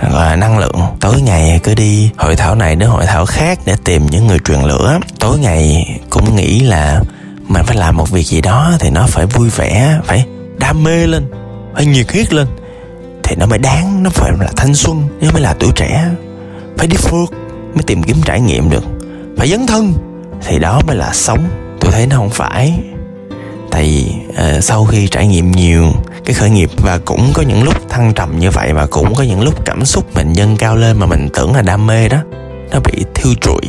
gọi 0.01 0.25
là 0.25 0.35
năng 0.35 0.57
lượng. 0.57 0.81
Tối 0.99 1.21
ngày 1.21 1.59
cứ 1.63 1.75
đi 1.75 2.09
hội 2.17 2.35
thảo 2.35 2.55
này 2.55 2.75
đến 2.75 2.89
hội 2.89 3.05
thảo 3.05 3.25
khác 3.25 3.59
để 3.65 3.75
tìm 3.83 4.05
những 4.05 4.27
người 4.27 4.39
truyền 4.39 4.61
lửa. 4.61 4.99
Tối 5.19 5.39
ngày 5.39 5.99
cũng 6.09 6.35
nghĩ 6.35 6.59
là 6.59 7.01
mình 7.53 7.63
phải 7.65 7.77
làm 7.77 7.97
một 7.97 8.09
việc 8.09 8.23
gì 8.23 8.41
đó 8.41 8.71
thì 8.79 8.89
nó 8.89 9.05
phải 9.07 9.25
vui 9.25 9.49
vẻ 9.49 9.99
phải 10.03 10.25
đam 10.57 10.83
mê 10.83 11.07
lên 11.07 11.25
phải 11.73 11.85
nhiệt 11.85 12.11
huyết 12.11 12.33
lên. 12.33 12.47
Thì 13.23 13.35
nó 13.35 13.45
mới 13.45 13.59
đáng 13.59 14.03
nó 14.03 14.09
phải 14.09 14.31
là 14.39 14.49
thanh 14.57 14.75
xuân 14.75 15.07
nó 15.21 15.31
mới 15.31 15.41
là 15.41 15.53
tuổi 15.59 15.71
trẻ. 15.75 16.05
Phải 16.77 16.87
đi 16.87 16.97
phượt 16.97 17.31
mới 17.73 17.83
tìm 17.83 18.03
kiếm 18.03 18.17
trải 18.25 18.41
nghiệm 18.41 18.69
được. 18.69 18.83
Phải 19.37 19.49
dấn 19.49 19.67
thân 19.67 19.93
thì 20.41 20.59
đó 20.59 20.81
mới 20.87 20.95
là 20.95 21.13
sống. 21.13 21.47
Tôi 21.79 21.91
thấy 21.91 22.07
nó 22.07 22.15
không 22.15 22.29
phải. 22.29 22.79
Tại 23.71 23.83
vì 23.83 24.13
uh, 24.29 24.63
sau 24.63 24.85
khi 24.85 25.07
trải 25.07 25.27
nghiệm 25.27 25.51
nhiều 25.51 25.91
cái 26.25 26.33
khởi 26.33 26.49
nghiệp 26.49 26.69
và 26.77 26.97
cũng 27.05 27.31
có 27.33 27.41
những 27.41 27.63
lúc 27.63 27.89
thăng 27.89 28.13
trầm 28.13 28.39
như 28.39 28.51
vậy 28.51 28.73
và 28.73 28.85
cũng 28.85 29.15
có 29.15 29.23
những 29.23 29.41
lúc 29.41 29.65
cảm 29.65 29.85
xúc 29.85 30.15
mình 30.15 30.33
dâng 30.33 30.57
cao 30.57 30.75
lên 30.75 30.97
mà 30.97 31.05
mình 31.05 31.29
tưởng 31.33 31.55
là 31.55 31.61
đam 31.61 31.87
mê 31.87 32.09
đó 32.09 32.17
nó 32.71 32.79
bị 32.79 33.05
thiêu 33.15 33.33
trụi. 33.41 33.61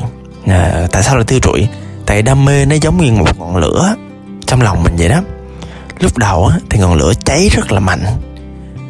À, 0.47 0.87
tại 0.93 1.03
sao 1.03 1.17
lại 1.17 1.25
thiêu 1.25 1.39
trụi? 1.39 1.69
Tại 2.07 2.23
đam 2.23 2.45
mê 2.45 2.65
nó 2.65 2.75
giống 2.75 2.97
như 2.97 3.13
một 3.13 3.39
ngọn 3.39 3.57
lửa. 3.57 3.95
Trong 4.47 4.63
lòng 4.63 4.83
mình 4.83 4.95
vậy 4.99 5.09
đó. 5.09 5.21
Lúc 6.01 6.19
đầu 6.19 6.51
thì 6.71 6.79
ngọn 6.79 6.95
lửa 6.95 7.13
cháy 7.25 7.49
rất 7.53 7.73
là 7.73 7.81
mạnh. 7.81 8.05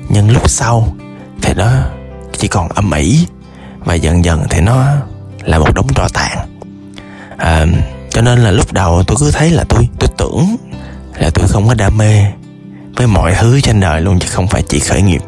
Nhưng 0.08 0.30
lúc 0.30 0.50
sau 0.50 0.96
thì 1.42 1.54
nó 1.54 1.70
chỉ 2.38 2.48
còn 2.48 2.68
âm 2.68 2.90
ỉ. 2.90 3.26
Và 3.84 3.94
dần 3.94 4.24
dần 4.24 4.44
thì 4.50 4.60
nó 4.60 4.84
là 5.44 5.58
một 5.58 5.74
đống 5.74 5.94
tro 5.94 6.08
tàn. 6.12 6.38
À, 7.36 7.66
cho 8.10 8.22
nên 8.22 8.38
là 8.38 8.50
lúc 8.50 8.72
đầu 8.72 9.02
tôi 9.06 9.16
cứ 9.20 9.30
thấy 9.30 9.50
là 9.50 9.64
tôi 9.68 9.88
tôi 9.98 10.10
tưởng 10.18 10.56
là 11.18 11.30
tôi 11.34 11.48
không 11.48 11.68
có 11.68 11.74
đam 11.74 11.98
mê 11.98 12.24
với 12.96 13.06
mọi 13.06 13.34
thứ 13.40 13.60
trên 13.60 13.80
đời 13.80 14.00
luôn 14.00 14.18
chứ 14.18 14.28
không 14.30 14.48
phải 14.48 14.62
chỉ 14.68 14.80
khởi 14.80 15.02
nghiệp. 15.02 15.22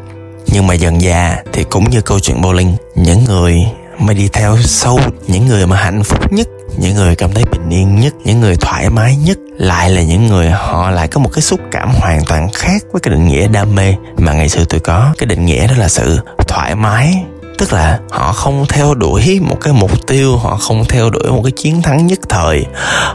Nhưng 0.47 0.67
mà 0.67 0.73
dần 0.73 1.01
già 1.01 1.37
thì 1.53 1.63
cũng 1.63 1.89
như 1.89 2.01
câu 2.01 2.19
chuyện 2.19 2.41
bowling 2.41 2.73
những 2.95 3.23
người 3.23 3.55
mới 3.99 4.15
đi 4.15 4.27
theo 4.33 4.57
sâu 4.57 4.99
những 5.27 5.47
người 5.47 5.67
mà 5.67 5.77
hạnh 5.77 6.03
phúc 6.03 6.33
nhất 6.33 6.47
những 6.77 6.95
người 6.95 7.15
cảm 7.15 7.33
thấy 7.33 7.43
bình 7.51 7.69
yên 7.69 7.99
nhất, 7.99 8.13
những 8.23 8.39
người 8.39 8.55
thoải 8.55 8.89
mái 8.89 9.15
nhất, 9.15 9.37
lại 9.57 9.89
là 9.89 10.01
những 10.01 10.27
người 10.27 10.49
họ 10.49 10.91
lại 10.91 11.07
có 11.07 11.19
một 11.19 11.29
cái 11.33 11.41
xúc 11.41 11.59
cảm 11.71 11.89
hoàn 11.93 12.25
toàn 12.25 12.49
khác 12.53 12.83
với 12.91 12.99
cái 12.99 13.13
định 13.13 13.27
nghĩa 13.27 13.47
đam 13.47 13.75
mê. 13.75 13.93
Mà 14.17 14.33
ngày 14.33 14.49
xưa 14.49 14.63
tôi 14.69 14.79
có 14.79 15.13
cái 15.17 15.27
định 15.27 15.45
nghĩa 15.45 15.67
đó 15.67 15.73
là 15.77 15.89
sự 15.89 16.19
thoải 16.47 16.75
mái 16.75 17.23
tức 17.57 17.73
là 17.73 17.99
họ 18.11 18.33
không 18.33 18.65
theo 18.69 18.93
đuổi 18.93 19.39
một 19.39 19.57
cái 19.61 19.73
mục 19.73 19.91
tiêu 20.07 20.37
họ 20.37 20.55
không 20.55 20.85
theo 20.85 21.09
đuổi 21.09 21.31
một 21.31 21.41
cái 21.43 21.51
chiến 21.51 21.81
thắng 21.81 22.07
nhất 22.07 22.19
thời. 22.29 22.65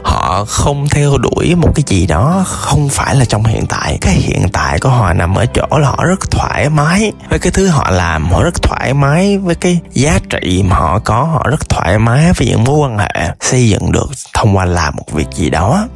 Họ 0.03 0.45
không 0.45 0.89
theo 0.89 1.17
đuổi 1.17 1.55
một 1.55 1.71
cái 1.75 1.83
gì 1.87 2.07
đó 2.07 2.43
không 2.47 2.89
phải 2.89 3.15
là 3.15 3.25
trong 3.25 3.43
hiện 3.43 3.65
tại. 3.65 3.97
Cái 4.01 4.13
hiện 4.13 4.49
tại 4.53 4.79
của 4.79 4.89
họ 4.89 5.13
nằm 5.13 5.35
ở 5.35 5.45
chỗ 5.45 5.77
là 5.77 5.87
họ 5.87 6.05
rất 6.05 6.31
thoải 6.31 6.69
mái. 6.69 7.11
Với 7.29 7.39
cái 7.39 7.51
thứ 7.51 7.67
họ 7.67 7.89
làm 7.89 8.31
họ 8.31 8.43
rất 8.43 8.61
thoải 8.61 8.93
mái. 8.93 9.37
Với 9.37 9.55
cái 9.55 9.79
giá 9.93 10.19
trị 10.29 10.63
mà 10.67 10.75
họ 10.75 10.99
có 10.99 11.23
họ 11.23 11.45
rất 11.49 11.69
thoải 11.69 11.99
mái 11.99 12.33
với 12.33 12.47
những 12.47 12.63
mối 12.63 12.79
quan 12.79 12.97
hệ 12.97 13.29
xây 13.41 13.69
dựng 13.69 13.91
được 13.91 14.09
thông 14.33 14.57
qua 14.57 14.65
làm 14.65 14.95
một 14.95 15.11
việc 15.11 15.27
gì 15.35 15.49
đó. 15.49 15.87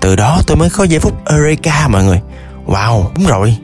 Từ 0.00 0.16
đó 0.16 0.40
tôi 0.46 0.56
mới 0.56 0.70
có 0.70 0.84
giây 0.84 1.00
phút 1.00 1.24
eureka 1.26 1.88
mọi 1.88 2.04
người. 2.04 2.20
Wow 2.66 3.04
đúng 3.14 3.26
rồi. 3.26 3.56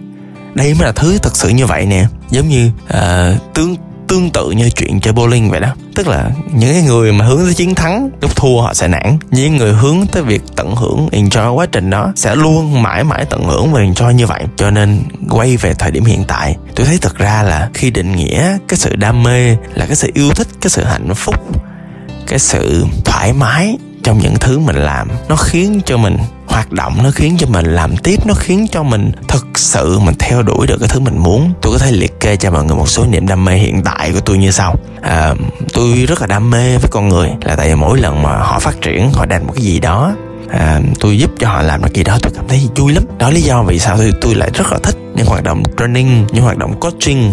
Đây 0.55 0.75
mới 0.75 0.87
là 0.87 0.93
thứ 0.93 1.19
thật 1.19 1.37
sự 1.37 1.49
như 1.49 1.67
vậy 1.67 1.87
nè. 1.87 2.07
Giống 2.31 2.49
như 2.49 2.71
ờ, 2.89 3.35
uh, 3.37 3.55
tương 3.55 3.77
tương 4.09 4.31
tự 4.31 4.51
như 4.51 4.71
chuyện 4.71 5.01
chơi 5.01 5.15
bowling 5.15 5.51
vậy 5.51 5.61
đó. 5.61 5.69
Tức 5.95 6.09
là 6.09 6.31
những 6.53 6.73
cái 6.73 6.83
người 6.83 7.13
mà 7.13 7.25
hướng 7.25 7.45
tới 7.45 7.55
chiến 7.55 7.75
thắng, 7.75 8.11
lúc 8.21 8.37
thua 8.37 8.61
họ 8.61 8.75
sẽ 8.75 8.89
nản. 8.89 9.19
Những 9.31 9.57
người 9.57 9.73
hướng 9.73 10.07
tới 10.13 10.23
việc 10.23 10.43
tận 10.57 10.77
hưởng 10.77 11.09
enjoy 11.13 11.53
quá 11.55 11.67
trình 11.73 11.91
đó 11.91 12.13
sẽ 12.17 12.37
luôn 12.37 12.83
mãi 12.83 13.05
mãi 13.05 13.25
tận 13.31 13.45
hưởng 13.45 13.73
và 13.73 13.81
enjoy 13.81 14.11
như 14.11 14.27
vậy. 14.27 14.45
Cho 14.57 14.71
nên 14.71 15.03
quay 15.31 15.57
về 15.57 15.75
thời 15.75 15.91
điểm 15.91 16.05
hiện 16.05 16.25
tại, 16.29 16.57
tôi 16.75 16.87
thấy 16.87 16.99
thật 17.01 17.19
ra 17.19 17.43
là 17.43 17.69
khi 17.75 17.91
định 17.91 18.17
nghĩa 18.17 18.59
cái 18.69 18.79
sự 18.79 18.97
đam 18.97 19.23
mê 19.23 19.57
là 19.75 19.87
cái 19.87 19.97
sự 19.97 20.11
yêu 20.15 20.31
thích, 20.35 20.49
cái 20.61 20.71
sự 20.71 20.85
hạnh 20.85 21.15
phúc, 21.15 21.35
cái 22.27 22.39
sự 22.39 22.87
thoải 23.05 23.33
mái 23.33 23.79
trong 24.07 24.19
những 24.19 24.35
thứ 24.41 24.59
mình 24.59 24.77
làm 24.77 25.09
nó 25.29 25.37
khiến 25.37 25.81
cho 25.87 25.97
mình 25.97 26.17
hoạt 26.47 26.73
động 26.73 26.99
nó 27.03 27.11
khiến 27.11 27.37
cho 27.39 27.47
mình 27.47 27.67
làm 27.67 27.97
tiếp 27.97 28.27
nó 28.27 28.35
khiến 28.35 28.67
cho 28.73 28.83
mình 28.83 29.13
thực 29.29 29.59
sự 29.59 29.99
mình 29.99 30.15
theo 30.19 30.43
đuổi 30.43 30.67
được 30.67 30.77
cái 30.81 30.89
thứ 30.89 31.01
mình 31.01 31.19
muốn. 31.19 31.53
Tôi 31.63 31.73
có 31.73 31.79
thể 31.79 31.93
liệt 31.93 32.21
kê 32.21 32.37
cho 32.37 32.51
mọi 32.51 32.65
người 32.65 32.77
một 32.77 32.89
số 32.89 33.07
niềm 33.07 33.27
đam 33.27 33.45
mê 33.45 33.57
hiện 33.57 33.83
tại 33.83 34.13
của 34.13 34.21
tôi 34.21 34.39
như 34.39 34.51
sau. 34.51 34.75
À, 35.03 35.35
tôi 35.73 35.93
rất 36.09 36.21
là 36.21 36.27
đam 36.27 36.51
mê 36.51 36.79
với 36.79 36.89
con 36.91 37.09
người 37.09 37.31
là 37.45 37.57
tại 37.57 37.69
vì 37.69 37.75
mỗi 37.75 37.99
lần 38.01 38.23
mà 38.23 38.37
họ 38.37 38.59
phát 38.59 38.81
triển 38.81 39.11
họ 39.13 39.27
đạt 39.27 39.43
một 39.43 39.53
cái 39.57 39.65
gì 39.65 39.81
đó 39.81 40.13
à, 40.51 40.81
tôi 41.01 41.19
giúp 41.19 41.31
cho 41.39 41.49
họ 41.49 41.63
làm 41.63 41.83
được 41.83 41.95
gì 41.95 42.05
đó 42.05 42.19
tôi 42.23 42.33
cảm 42.37 42.49
thấy 42.49 42.69
vui 42.77 42.93
lắm. 42.93 43.05
Đó 43.19 43.31
lý 43.31 43.41
do 43.41 43.63
vì 43.63 43.79
sao 43.79 43.97
tôi, 43.97 44.13
tôi 44.21 44.35
lại 44.35 44.51
rất 44.55 44.73
là 44.73 44.79
thích 44.83 44.97
những 45.15 45.27
hoạt 45.27 45.45
động 45.45 45.63
training 45.79 46.27
những 46.33 46.45
hoạt 46.45 46.59
động 46.59 46.81
coaching 46.81 47.33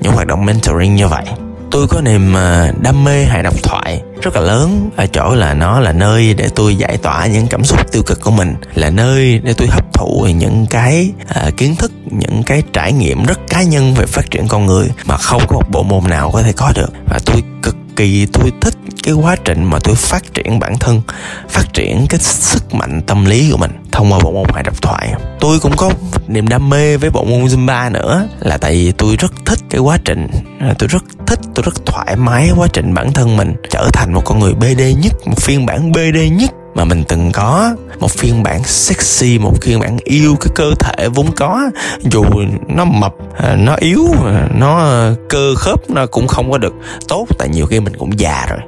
những 0.00 0.12
hoạt 0.12 0.26
động 0.26 0.44
mentoring 0.44 0.94
như 0.94 1.08
vậy 1.08 1.24
tôi 1.70 1.86
có 1.88 2.00
niềm 2.00 2.36
à, 2.36 2.72
đam 2.80 3.04
mê 3.04 3.24
hài 3.24 3.42
độc 3.42 3.62
thoại 3.62 4.02
rất 4.22 4.36
là 4.36 4.40
lớn. 4.40 4.90
Ở 4.96 5.06
chỗ 5.06 5.34
là 5.34 5.54
nó 5.54 5.80
là 5.80 5.92
nơi 5.92 6.34
để 6.34 6.48
tôi 6.54 6.76
giải 6.76 6.96
tỏa 6.96 7.26
những 7.26 7.46
cảm 7.46 7.64
xúc 7.64 7.92
tiêu 7.92 8.02
cực 8.02 8.20
của 8.20 8.30
mình 8.30 8.54
là 8.74 8.90
nơi 8.90 9.40
để 9.44 9.54
tôi 9.54 9.68
hấp 9.68 9.92
thụ 9.92 10.26
những 10.38 10.66
cái 10.70 11.12
à, 11.28 11.50
kiến 11.56 11.76
thức 11.76 11.92
những 12.10 12.42
cái 12.46 12.62
trải 12.72 12.92
nghiệm 12.92 13.24
rất 13.24 13.38
cá 13.48 13.62
nhân 13.62 13.94
về 13.94 14.06
phát 14.06 14.30
triển 14.30 14.48
con 14.48 14.66
người 14.66 14.90
mà 15.04 15.16
không 15.16 15.42
có 15.48 15.56
một 15.56 15.70
bộ 15.70 15.82
môn 15.82 16.04
nào 16.10 16.30
có 16.30 16.42
thể 16.42 16.52
có 16.52 16.72
được. 16.74 16.92
Và 17.06 17.18
tôi 17.26 17.42
cực 17.62 17.76
kỳ 17.96 18.26
tôi 18.26 18.52
thích 18.60 18.74
cái 19.02 19.14
quá 19.14 19.36
trình 19.44 19.64
mà 19.64 19.78
tôi 19.84 19.94
phát 19.94 20.34
triển 20.34 20.58
bản 20.58 20.78
thân, 20.78 21.00
phát 21.48 21.74
triển 21.74 22.06
cái 22.08 22.20
sức 22.20 22.74
mạnh 22.74 23.02
tâm 23.06 23.24
lý 23.24 23.50
của 23.50 23.56
mình 23.56 23.70
thông 23.92 24.12
qua 24.12 24.18
bộ 24.24 24.32
môn 24.32 24.44
hài 24.54 24.62
độc 24.62 24.82
thoại. 24.82 25.14
Tôi 25.40 25.58
cũng 25.58 25.76
có 25.76 25.90
niềm 26.28 26.48
đam 26.48 26.68
mê 26.68 26.96
với 26.96 27.10
bộ 27.10 27.24
môn 27.24 27.44
zumba 27.44 27.92
nữa, 27.92 28.28
là 28.40 28.56
tại 28.58 28.72
vì 28.72 28.92
tôi 28.92 29.16
rất 29.16 29.32
thích 29.46 29.58
cái 29.70 29.80
quá 29.80 29.98
trình 30.04 30.26
à, 30.60 30.74
tôi 30.78 30.88
rất 30.88 31.04
thích, 31.26 31.40
tôi 31.54 31.62
rất 31.62 31.86
thoải 31.86 32.16
mái 32.16 32.50
quá 32.56 32.66
trình 32.72 32.94
bản 32.94 33.12
thân 33.12 33.36
mình 33.36 33.54
trở 33.70 33.90
thành 33.92 34.12
một 34.12 34.22
con 34.24 34.40
người 34.40 34.54
bd 34.54 34.82
nhất, 34.98 35.12
một 35.26 35.40
phiên 35.40 35.66
bản 35.66 35.92
bd 35.92 36.18
nhất 36.32 36.50
mà 36.76 36.84
mình 36.84 37.04
từng 37.08 37.32
có. 37.32 37.74
Một 38.00 38.10
phiên 38.10 38.42
bản 38.42 38.64
sexy 38.64 39.38
một 39.38 39.54
phiên 39.62 39.80
bản 39.80 39.96
yêu 40.04 40.36
cái 40.40 40.52
cơ 40.54 40.70
thể 40.80 41.08
vốn 41.08 41.26
có. 41.36 41.70
Dù 42.00 42.24
nó 42.68 42.84
mập 42.84 43.14
nó 43.58 43.74
yếu 43.74 44.06
nó 44.54 44.90
cơ 45.28 45.54
khớp 45.54 45.90
nó 45.90 46.06
cũng 46.06 46.28
không 46.28 46.50
có 46.50 46.58
được 46.58 46.74
tốt 47.08 47.26
tại 47.38 47.48
nhiều 47.48 47.66
khi 47.66 47.80
mình 47.80 47.96
cũng 47.96 48.18
già 48.18 48.46
rồi. 48.48 48.58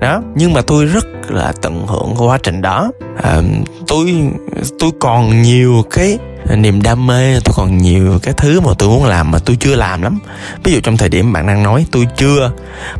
Đó 0.00 0.22
nhưng 0.34 0.52
mà 0.52 0.60
tôi 0.62 0.86
rất 0.86 1.06
là 1.28 1.52
tận 1.62 1.86
hưởng 1.86 2.14
quá 2.18 2.38
trình 2.42 2.62
đó. 2.62 2.90
À, 3.22 3.42
tôi 3.86 4.30
tôi 4.78 4.90
còn 5.00 5.42
nhiều 5.42 5.84
cái 5.90 6.18
niềm 6.56 6.82
đam 6.82 7.06
mê 7.06 7.40
tôi 7.44 7.54
còn 7.56 7.78
nhiều 7.78 8.18
cái 8.22 8.34
thứ 8.36 8.60
mà 8.60 8.72
tôi 8.78 8.88
muốn 8.88 9.04
làm 9.04 9.30
mà 9.30 9.38
tôi 9.38 9.56
chưa 9.60 9.74
làm 9.74 10.02
lắm. 10.02 10.18
Ví 10.64 10.72
dụ 10.72 10.80
trong 10.80 10.96
thời 10.96 11.08
điểm 11.08 11.32
bạn 11.32 11.46
đang 11.46 11.62
nói 11.62 11.86
tôi 11.92 12.06
chưa 12.16 12.52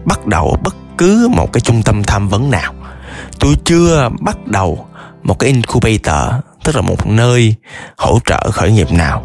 bắt 0.05 0.27
đầu 0.27 0.57
bất 0.65 0.77
cứ 0.99 1.29
một 1.33 1.53
cái 1.53 1.61
trung 1.61 1.83
tâm 1.83 2.03
tham 2.03 2.29
vấn 2.29 2.51
nào 2.51 2.73
tôi 3.39 3.55
chưa 3.65 4.09
bắt 4.21 4.47
đầu 4.47 4.87
một 5.23 5.39
cái 5.39 5.51
incubator 5.51 6.35
tức 6.65 6.77
là 6.77 6.83
một 6.83 7.07
nơi 7.07 7.55
hỗ 7.97 8.19
trợ 8.27 8.51
khởi 8.51 8.73
nghiệp 8.73 8.93
nào. 8.93 9.25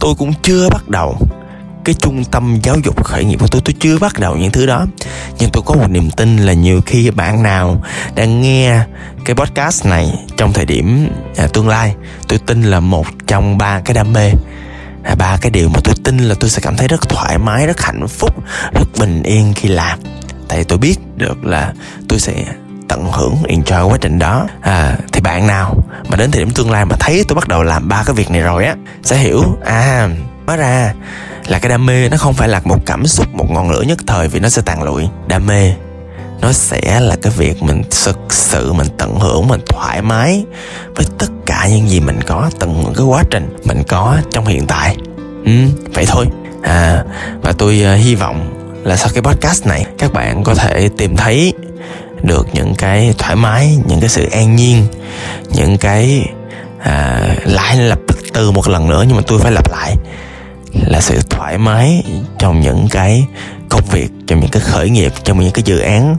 Tôi 0.00 0.14
cũng 0.18 0.32
chưa 0.42 0.68
bắt 0.68 0.88
đầu 0.88 1.18
cái 1.84 1.94
trung 1.94 2.24
tâm 2.24 2.58
giáo 2.62 2.76
dục 2.84 3.04
khởi 3.04 3.24
nghiệp 3.24 3.36
của 3.40 3.46
tôi. 3.46 3.60
Tôi 3.64 3.74
chưa 3.80 3.98
bắt 3.98 4.18
đầu 4.18 4.36
những 4.36 4.50
thứ 4.50 4.66
đó. 4.66 4.86
Nhưng 5.38 5.50
tôi 5.52 5.62
có 5.66 5.74
một 5.74 5.90
niềm 5.90 6.10
tin 6.10 6.36
là 6.36 6.52
nhiều 6.52 6.80
khi 6.86 7.10
bạn 7.10 7.42
nào 7.42 7.82
đang 8.14 8.42
nghe 8.42 8.80
cái 9.24 9.34
podcast 9.34 9.86
này 9.86 10.14
trong 10.36 10.52
thời 10.52 10.64
điểm 10.64 11.08
à, 11.36 11.46
tương 11.52 11.68
lai 11.68 11.94
tôi 12.28 12.38
tin 12.38 12.62
là 12.62 12.80
một 12.80 13.06
trong 13.26 13.58
ba 13.58 13.80
cái 13.80 13.94
đam 13.94 14.12
mê. 14.12 14.32
À, 15.04 15.14
ba 15.14 15.36
cái 15.40 15.50
điều 15.50 15.68
mà 15.68 15.80
tôi 15.84 15.94
tin 16.04 16.18
là 16.18 16.34
tôi 16.40 16.50
sẽ 16.50 16.60
cảm 16.62 16.76
thấy 16.76 16.88
rất 16.88 17.08
thoải 17.08 17.38
mái 17.38 17.66
rất 17.66 17.80
hạnh 17.80 18.08
phúc 18.08 18.34
rất 18.72 18.88
bình 18.98 19.22
yên 19.22 19.52
khi 19.56 19.68
làm. 19.68 19.98
Tại 20.48 20.64
tôi 20.64 20.78
biết 20.78 20.96
được 21.16 21.44
là 21.44 21.72
tôi 22.08 22.20
sẽ 22.20 22.44
tận 22.90 23.12
hưởng 23.12 23.36
enjoy 23.48 23.88
quá 23.88 23.98
trình 24.00 24.18
đó. 24.18 24.46
À, 24.60 24.96
thì 25.12 25.20
bạn 25.20 25.46
nào 25.46 25.74
mà 26.08 26.16
đến 26.16 26.30
thời 26.30 26.44
điểm 26.44 26.50
tương 26.50 26.70
lai 26.70 26.84
mà 26.84 26.96
thấy 27.00 27.24
tôi 27.28 27.36
bắt 27.36 27.48
đầu 27.48 27.62
làm 27.62 27.88
ba 27.88 28.02
cái 28.06 28.14
việc 28.14 28.30
này 28.30 28.40
rồi 28.40 28.64
á 28.64 28.74
sẽ 29.02 29.16
hiểu. 29.16 29.42
À 29.64 30.08
hóa 30.46 30.56
ra 30.56 30.94
là 31.46 31.58
cái 31.58 31.68
đam 31.70 31.86
mê 31.86 32.08
nó 32.08 32.16
không 32.16 32.34
phải 32.34 32.48
là 32.48 32.60
một 32.64 32.78
cảm 32.86 33.06
xúc 33.06 33.26
một 33.34 33.50
ngọn 33.50 33.70
lửa 33.70 33.82
nhất 33.82 33.98
thời 34.06 34.28
vì 34.28 34.40
nó 34.40 34.48
sẽ 34.48 34.62
tàn 34.62 34.82
lụi. 34.82 35.08
Đam 35.26 35.46
mê 35.46 35.72
nó 36.40 36.52
sẽ 36.52 37.00
là 37.00 37.16
cái 37.22 37.32
việc 37.36 37.62
mình 37.62 37.82
thực 38.04 38.18
sự 38.28 38.72
mình 38.72 38.86
tận 38.98 39.20
hưởng 39.20 39.48
mình 39.48 39.60
thoải 39.66 40.02
mái 40.02 40.44
với 40.96 41.06
tất 41.18 41.26
cả 41.46 41.66
những 41.68 41.88
gì 41.88 42.00
mình 42.00 42.20
có 42.26 42.50
tận 42.58 42.82
hưởng 42.82 42.94
cái 42.94 43.06
quá 43.06 43.22
trình 43.30 43.56
mình 43.64 43.82
có 43.88 44.16
trong 44.30 44.46
hiện 44.46 44.66
tại. 44.66 44.96
Ừ, 45.44 45.52
vậy 45.94 46.04
thôi. 46.08 46.26
À 46.62 47.04
và 47.42 47.52
tôi 47.58 47.84
uh, 47.94 48.00
hy 48.00 48.14
vọng 48.14 48.56
là 48.84 48.96
sau 48.96 49.08
cái 49.14 49.22
podcast 49.22 49.66
này 49.66 49.86
các 49.98 50.12
bạn 50.12 50.44
có 50.44 50.54
thể 50.54 50.88
tìm 50.98 51.16
thấy 51.16 51.52
được 52.22 52.48
những 52.52 52.74
cái 52.74 53.14
thoải 53.18 53.36
mái 53.36 53.78
những 53.86 54.00
cái 54.00 54.08
sự 54.08 54.28
an 54.32 54.56
nhiên 54.56 54.86
những 55.54 55.78
cái 55.78 56.28
à, 56.78 57.20
lại 57.44 57.76
lặp 57.76 57.98
từ 58.32 58.50
một 58.50 58.68
lần 58.68 58.88
nữa 58.88 59.04
nhưng 59.08 59.16
mà 59.16 59.22
tôi 59.26 59.38
phải 59.38 59.52
lặp 59.52 59.70
lại. 59.70 59.96
Là 60.86 61.00
sự 61.00 61.20
thoải 61.30 61.58
mái 61.58 62.02
trong 62.38 62.60
những 62.60 62.88
cái 62.90 63.26
công 63.68 63.84
việc 63.90 64.10
trong 64.26 64.40
những 64.40 64.50
cái 64.50 64.62
khởi 64.62 64.90
nghiệp 64.90 65.12
trong 65.24 65.40
những 65.40 65.52
cái 65.52 65.62
dự 65.62 65.78
án 65.78 66.16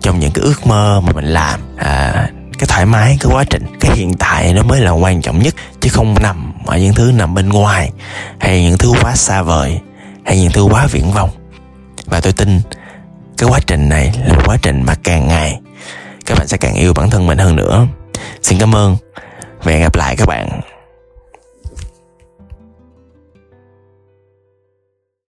trong 0.00 0.20
những 0.20 0.30
cái 0.30 0.44
ước 0.44 0.66
mơ 0.66 1.00
mà 1.06 1.12
mình 1.12 1.24
làm. 1.24 1.60
À, 1.76 2.28
cái 2.58 2.66
thoải 2.68 2.86
mái 2.86 3.16
cái 3.20 3.32
quá 3.34 3.44
trình 3.50 3.66
cái 3.80 3.96
hiện 3.96 4.14
tại 4.14 4.52
nó 4.52 4.62
mới 4.62 4.80
là 4.80 4.90
quan 4.90 5.22
trọng 5.22 5.38
nhất 5.38 5.54
chứ 5.80 5.90
không 5.92 6.14
nằm 6.22 6.52
ở 6.66 6.78
những 6.78 6.94
thứ 6.94 7.12
nằm 7.12 7.34
bên 7.34 7.48
ngoài 7.48 7.90
hay 8.38 8.62
những 8.62 8.78
thứ 8.78 8.92
quá 9.02 9.16
xa 9.16 9.42
vời 9.42 9.80
hay 10.24 10.40
những 10.40 10.52
thứ 10.52 10.62
quá 10.62 10.86
viễn 10.86 11.12
vông. 11.12 11.30
Và 12.06 12.20
tôi 12.20 12.32
tin 12.32 12.60
cái 13.38 13.48
quá 13.50 13.60
trình 13.66 13.88
này 13.88 14.12
là 14.26 14.38
quá 14.46 14.56
trình 14.62 14.82
mà 14.86 14.94
càng 15.02 15.28
ngày 15.28 15.60
các 16.26 16.38
bạn 16.38 16.48
sẽ 16.48 16.56
càng 16.56 16.74
yêu 16.74 16.92
bản 16.94 17.10
thân 17.10 17.26
mình 17.26 17.38
hơn 17.38 17.56
nữa. 17.56 17.86
Xin 18.42 18.58
cảm 18.58 18.74
ơn 18.74 18.96
và 19.62 19.72
hẹn 19.72 19.82
gặp 19.82 19.96
lại 19.96 20.16
các 20.16 20.28
bạn. 20.28 20.60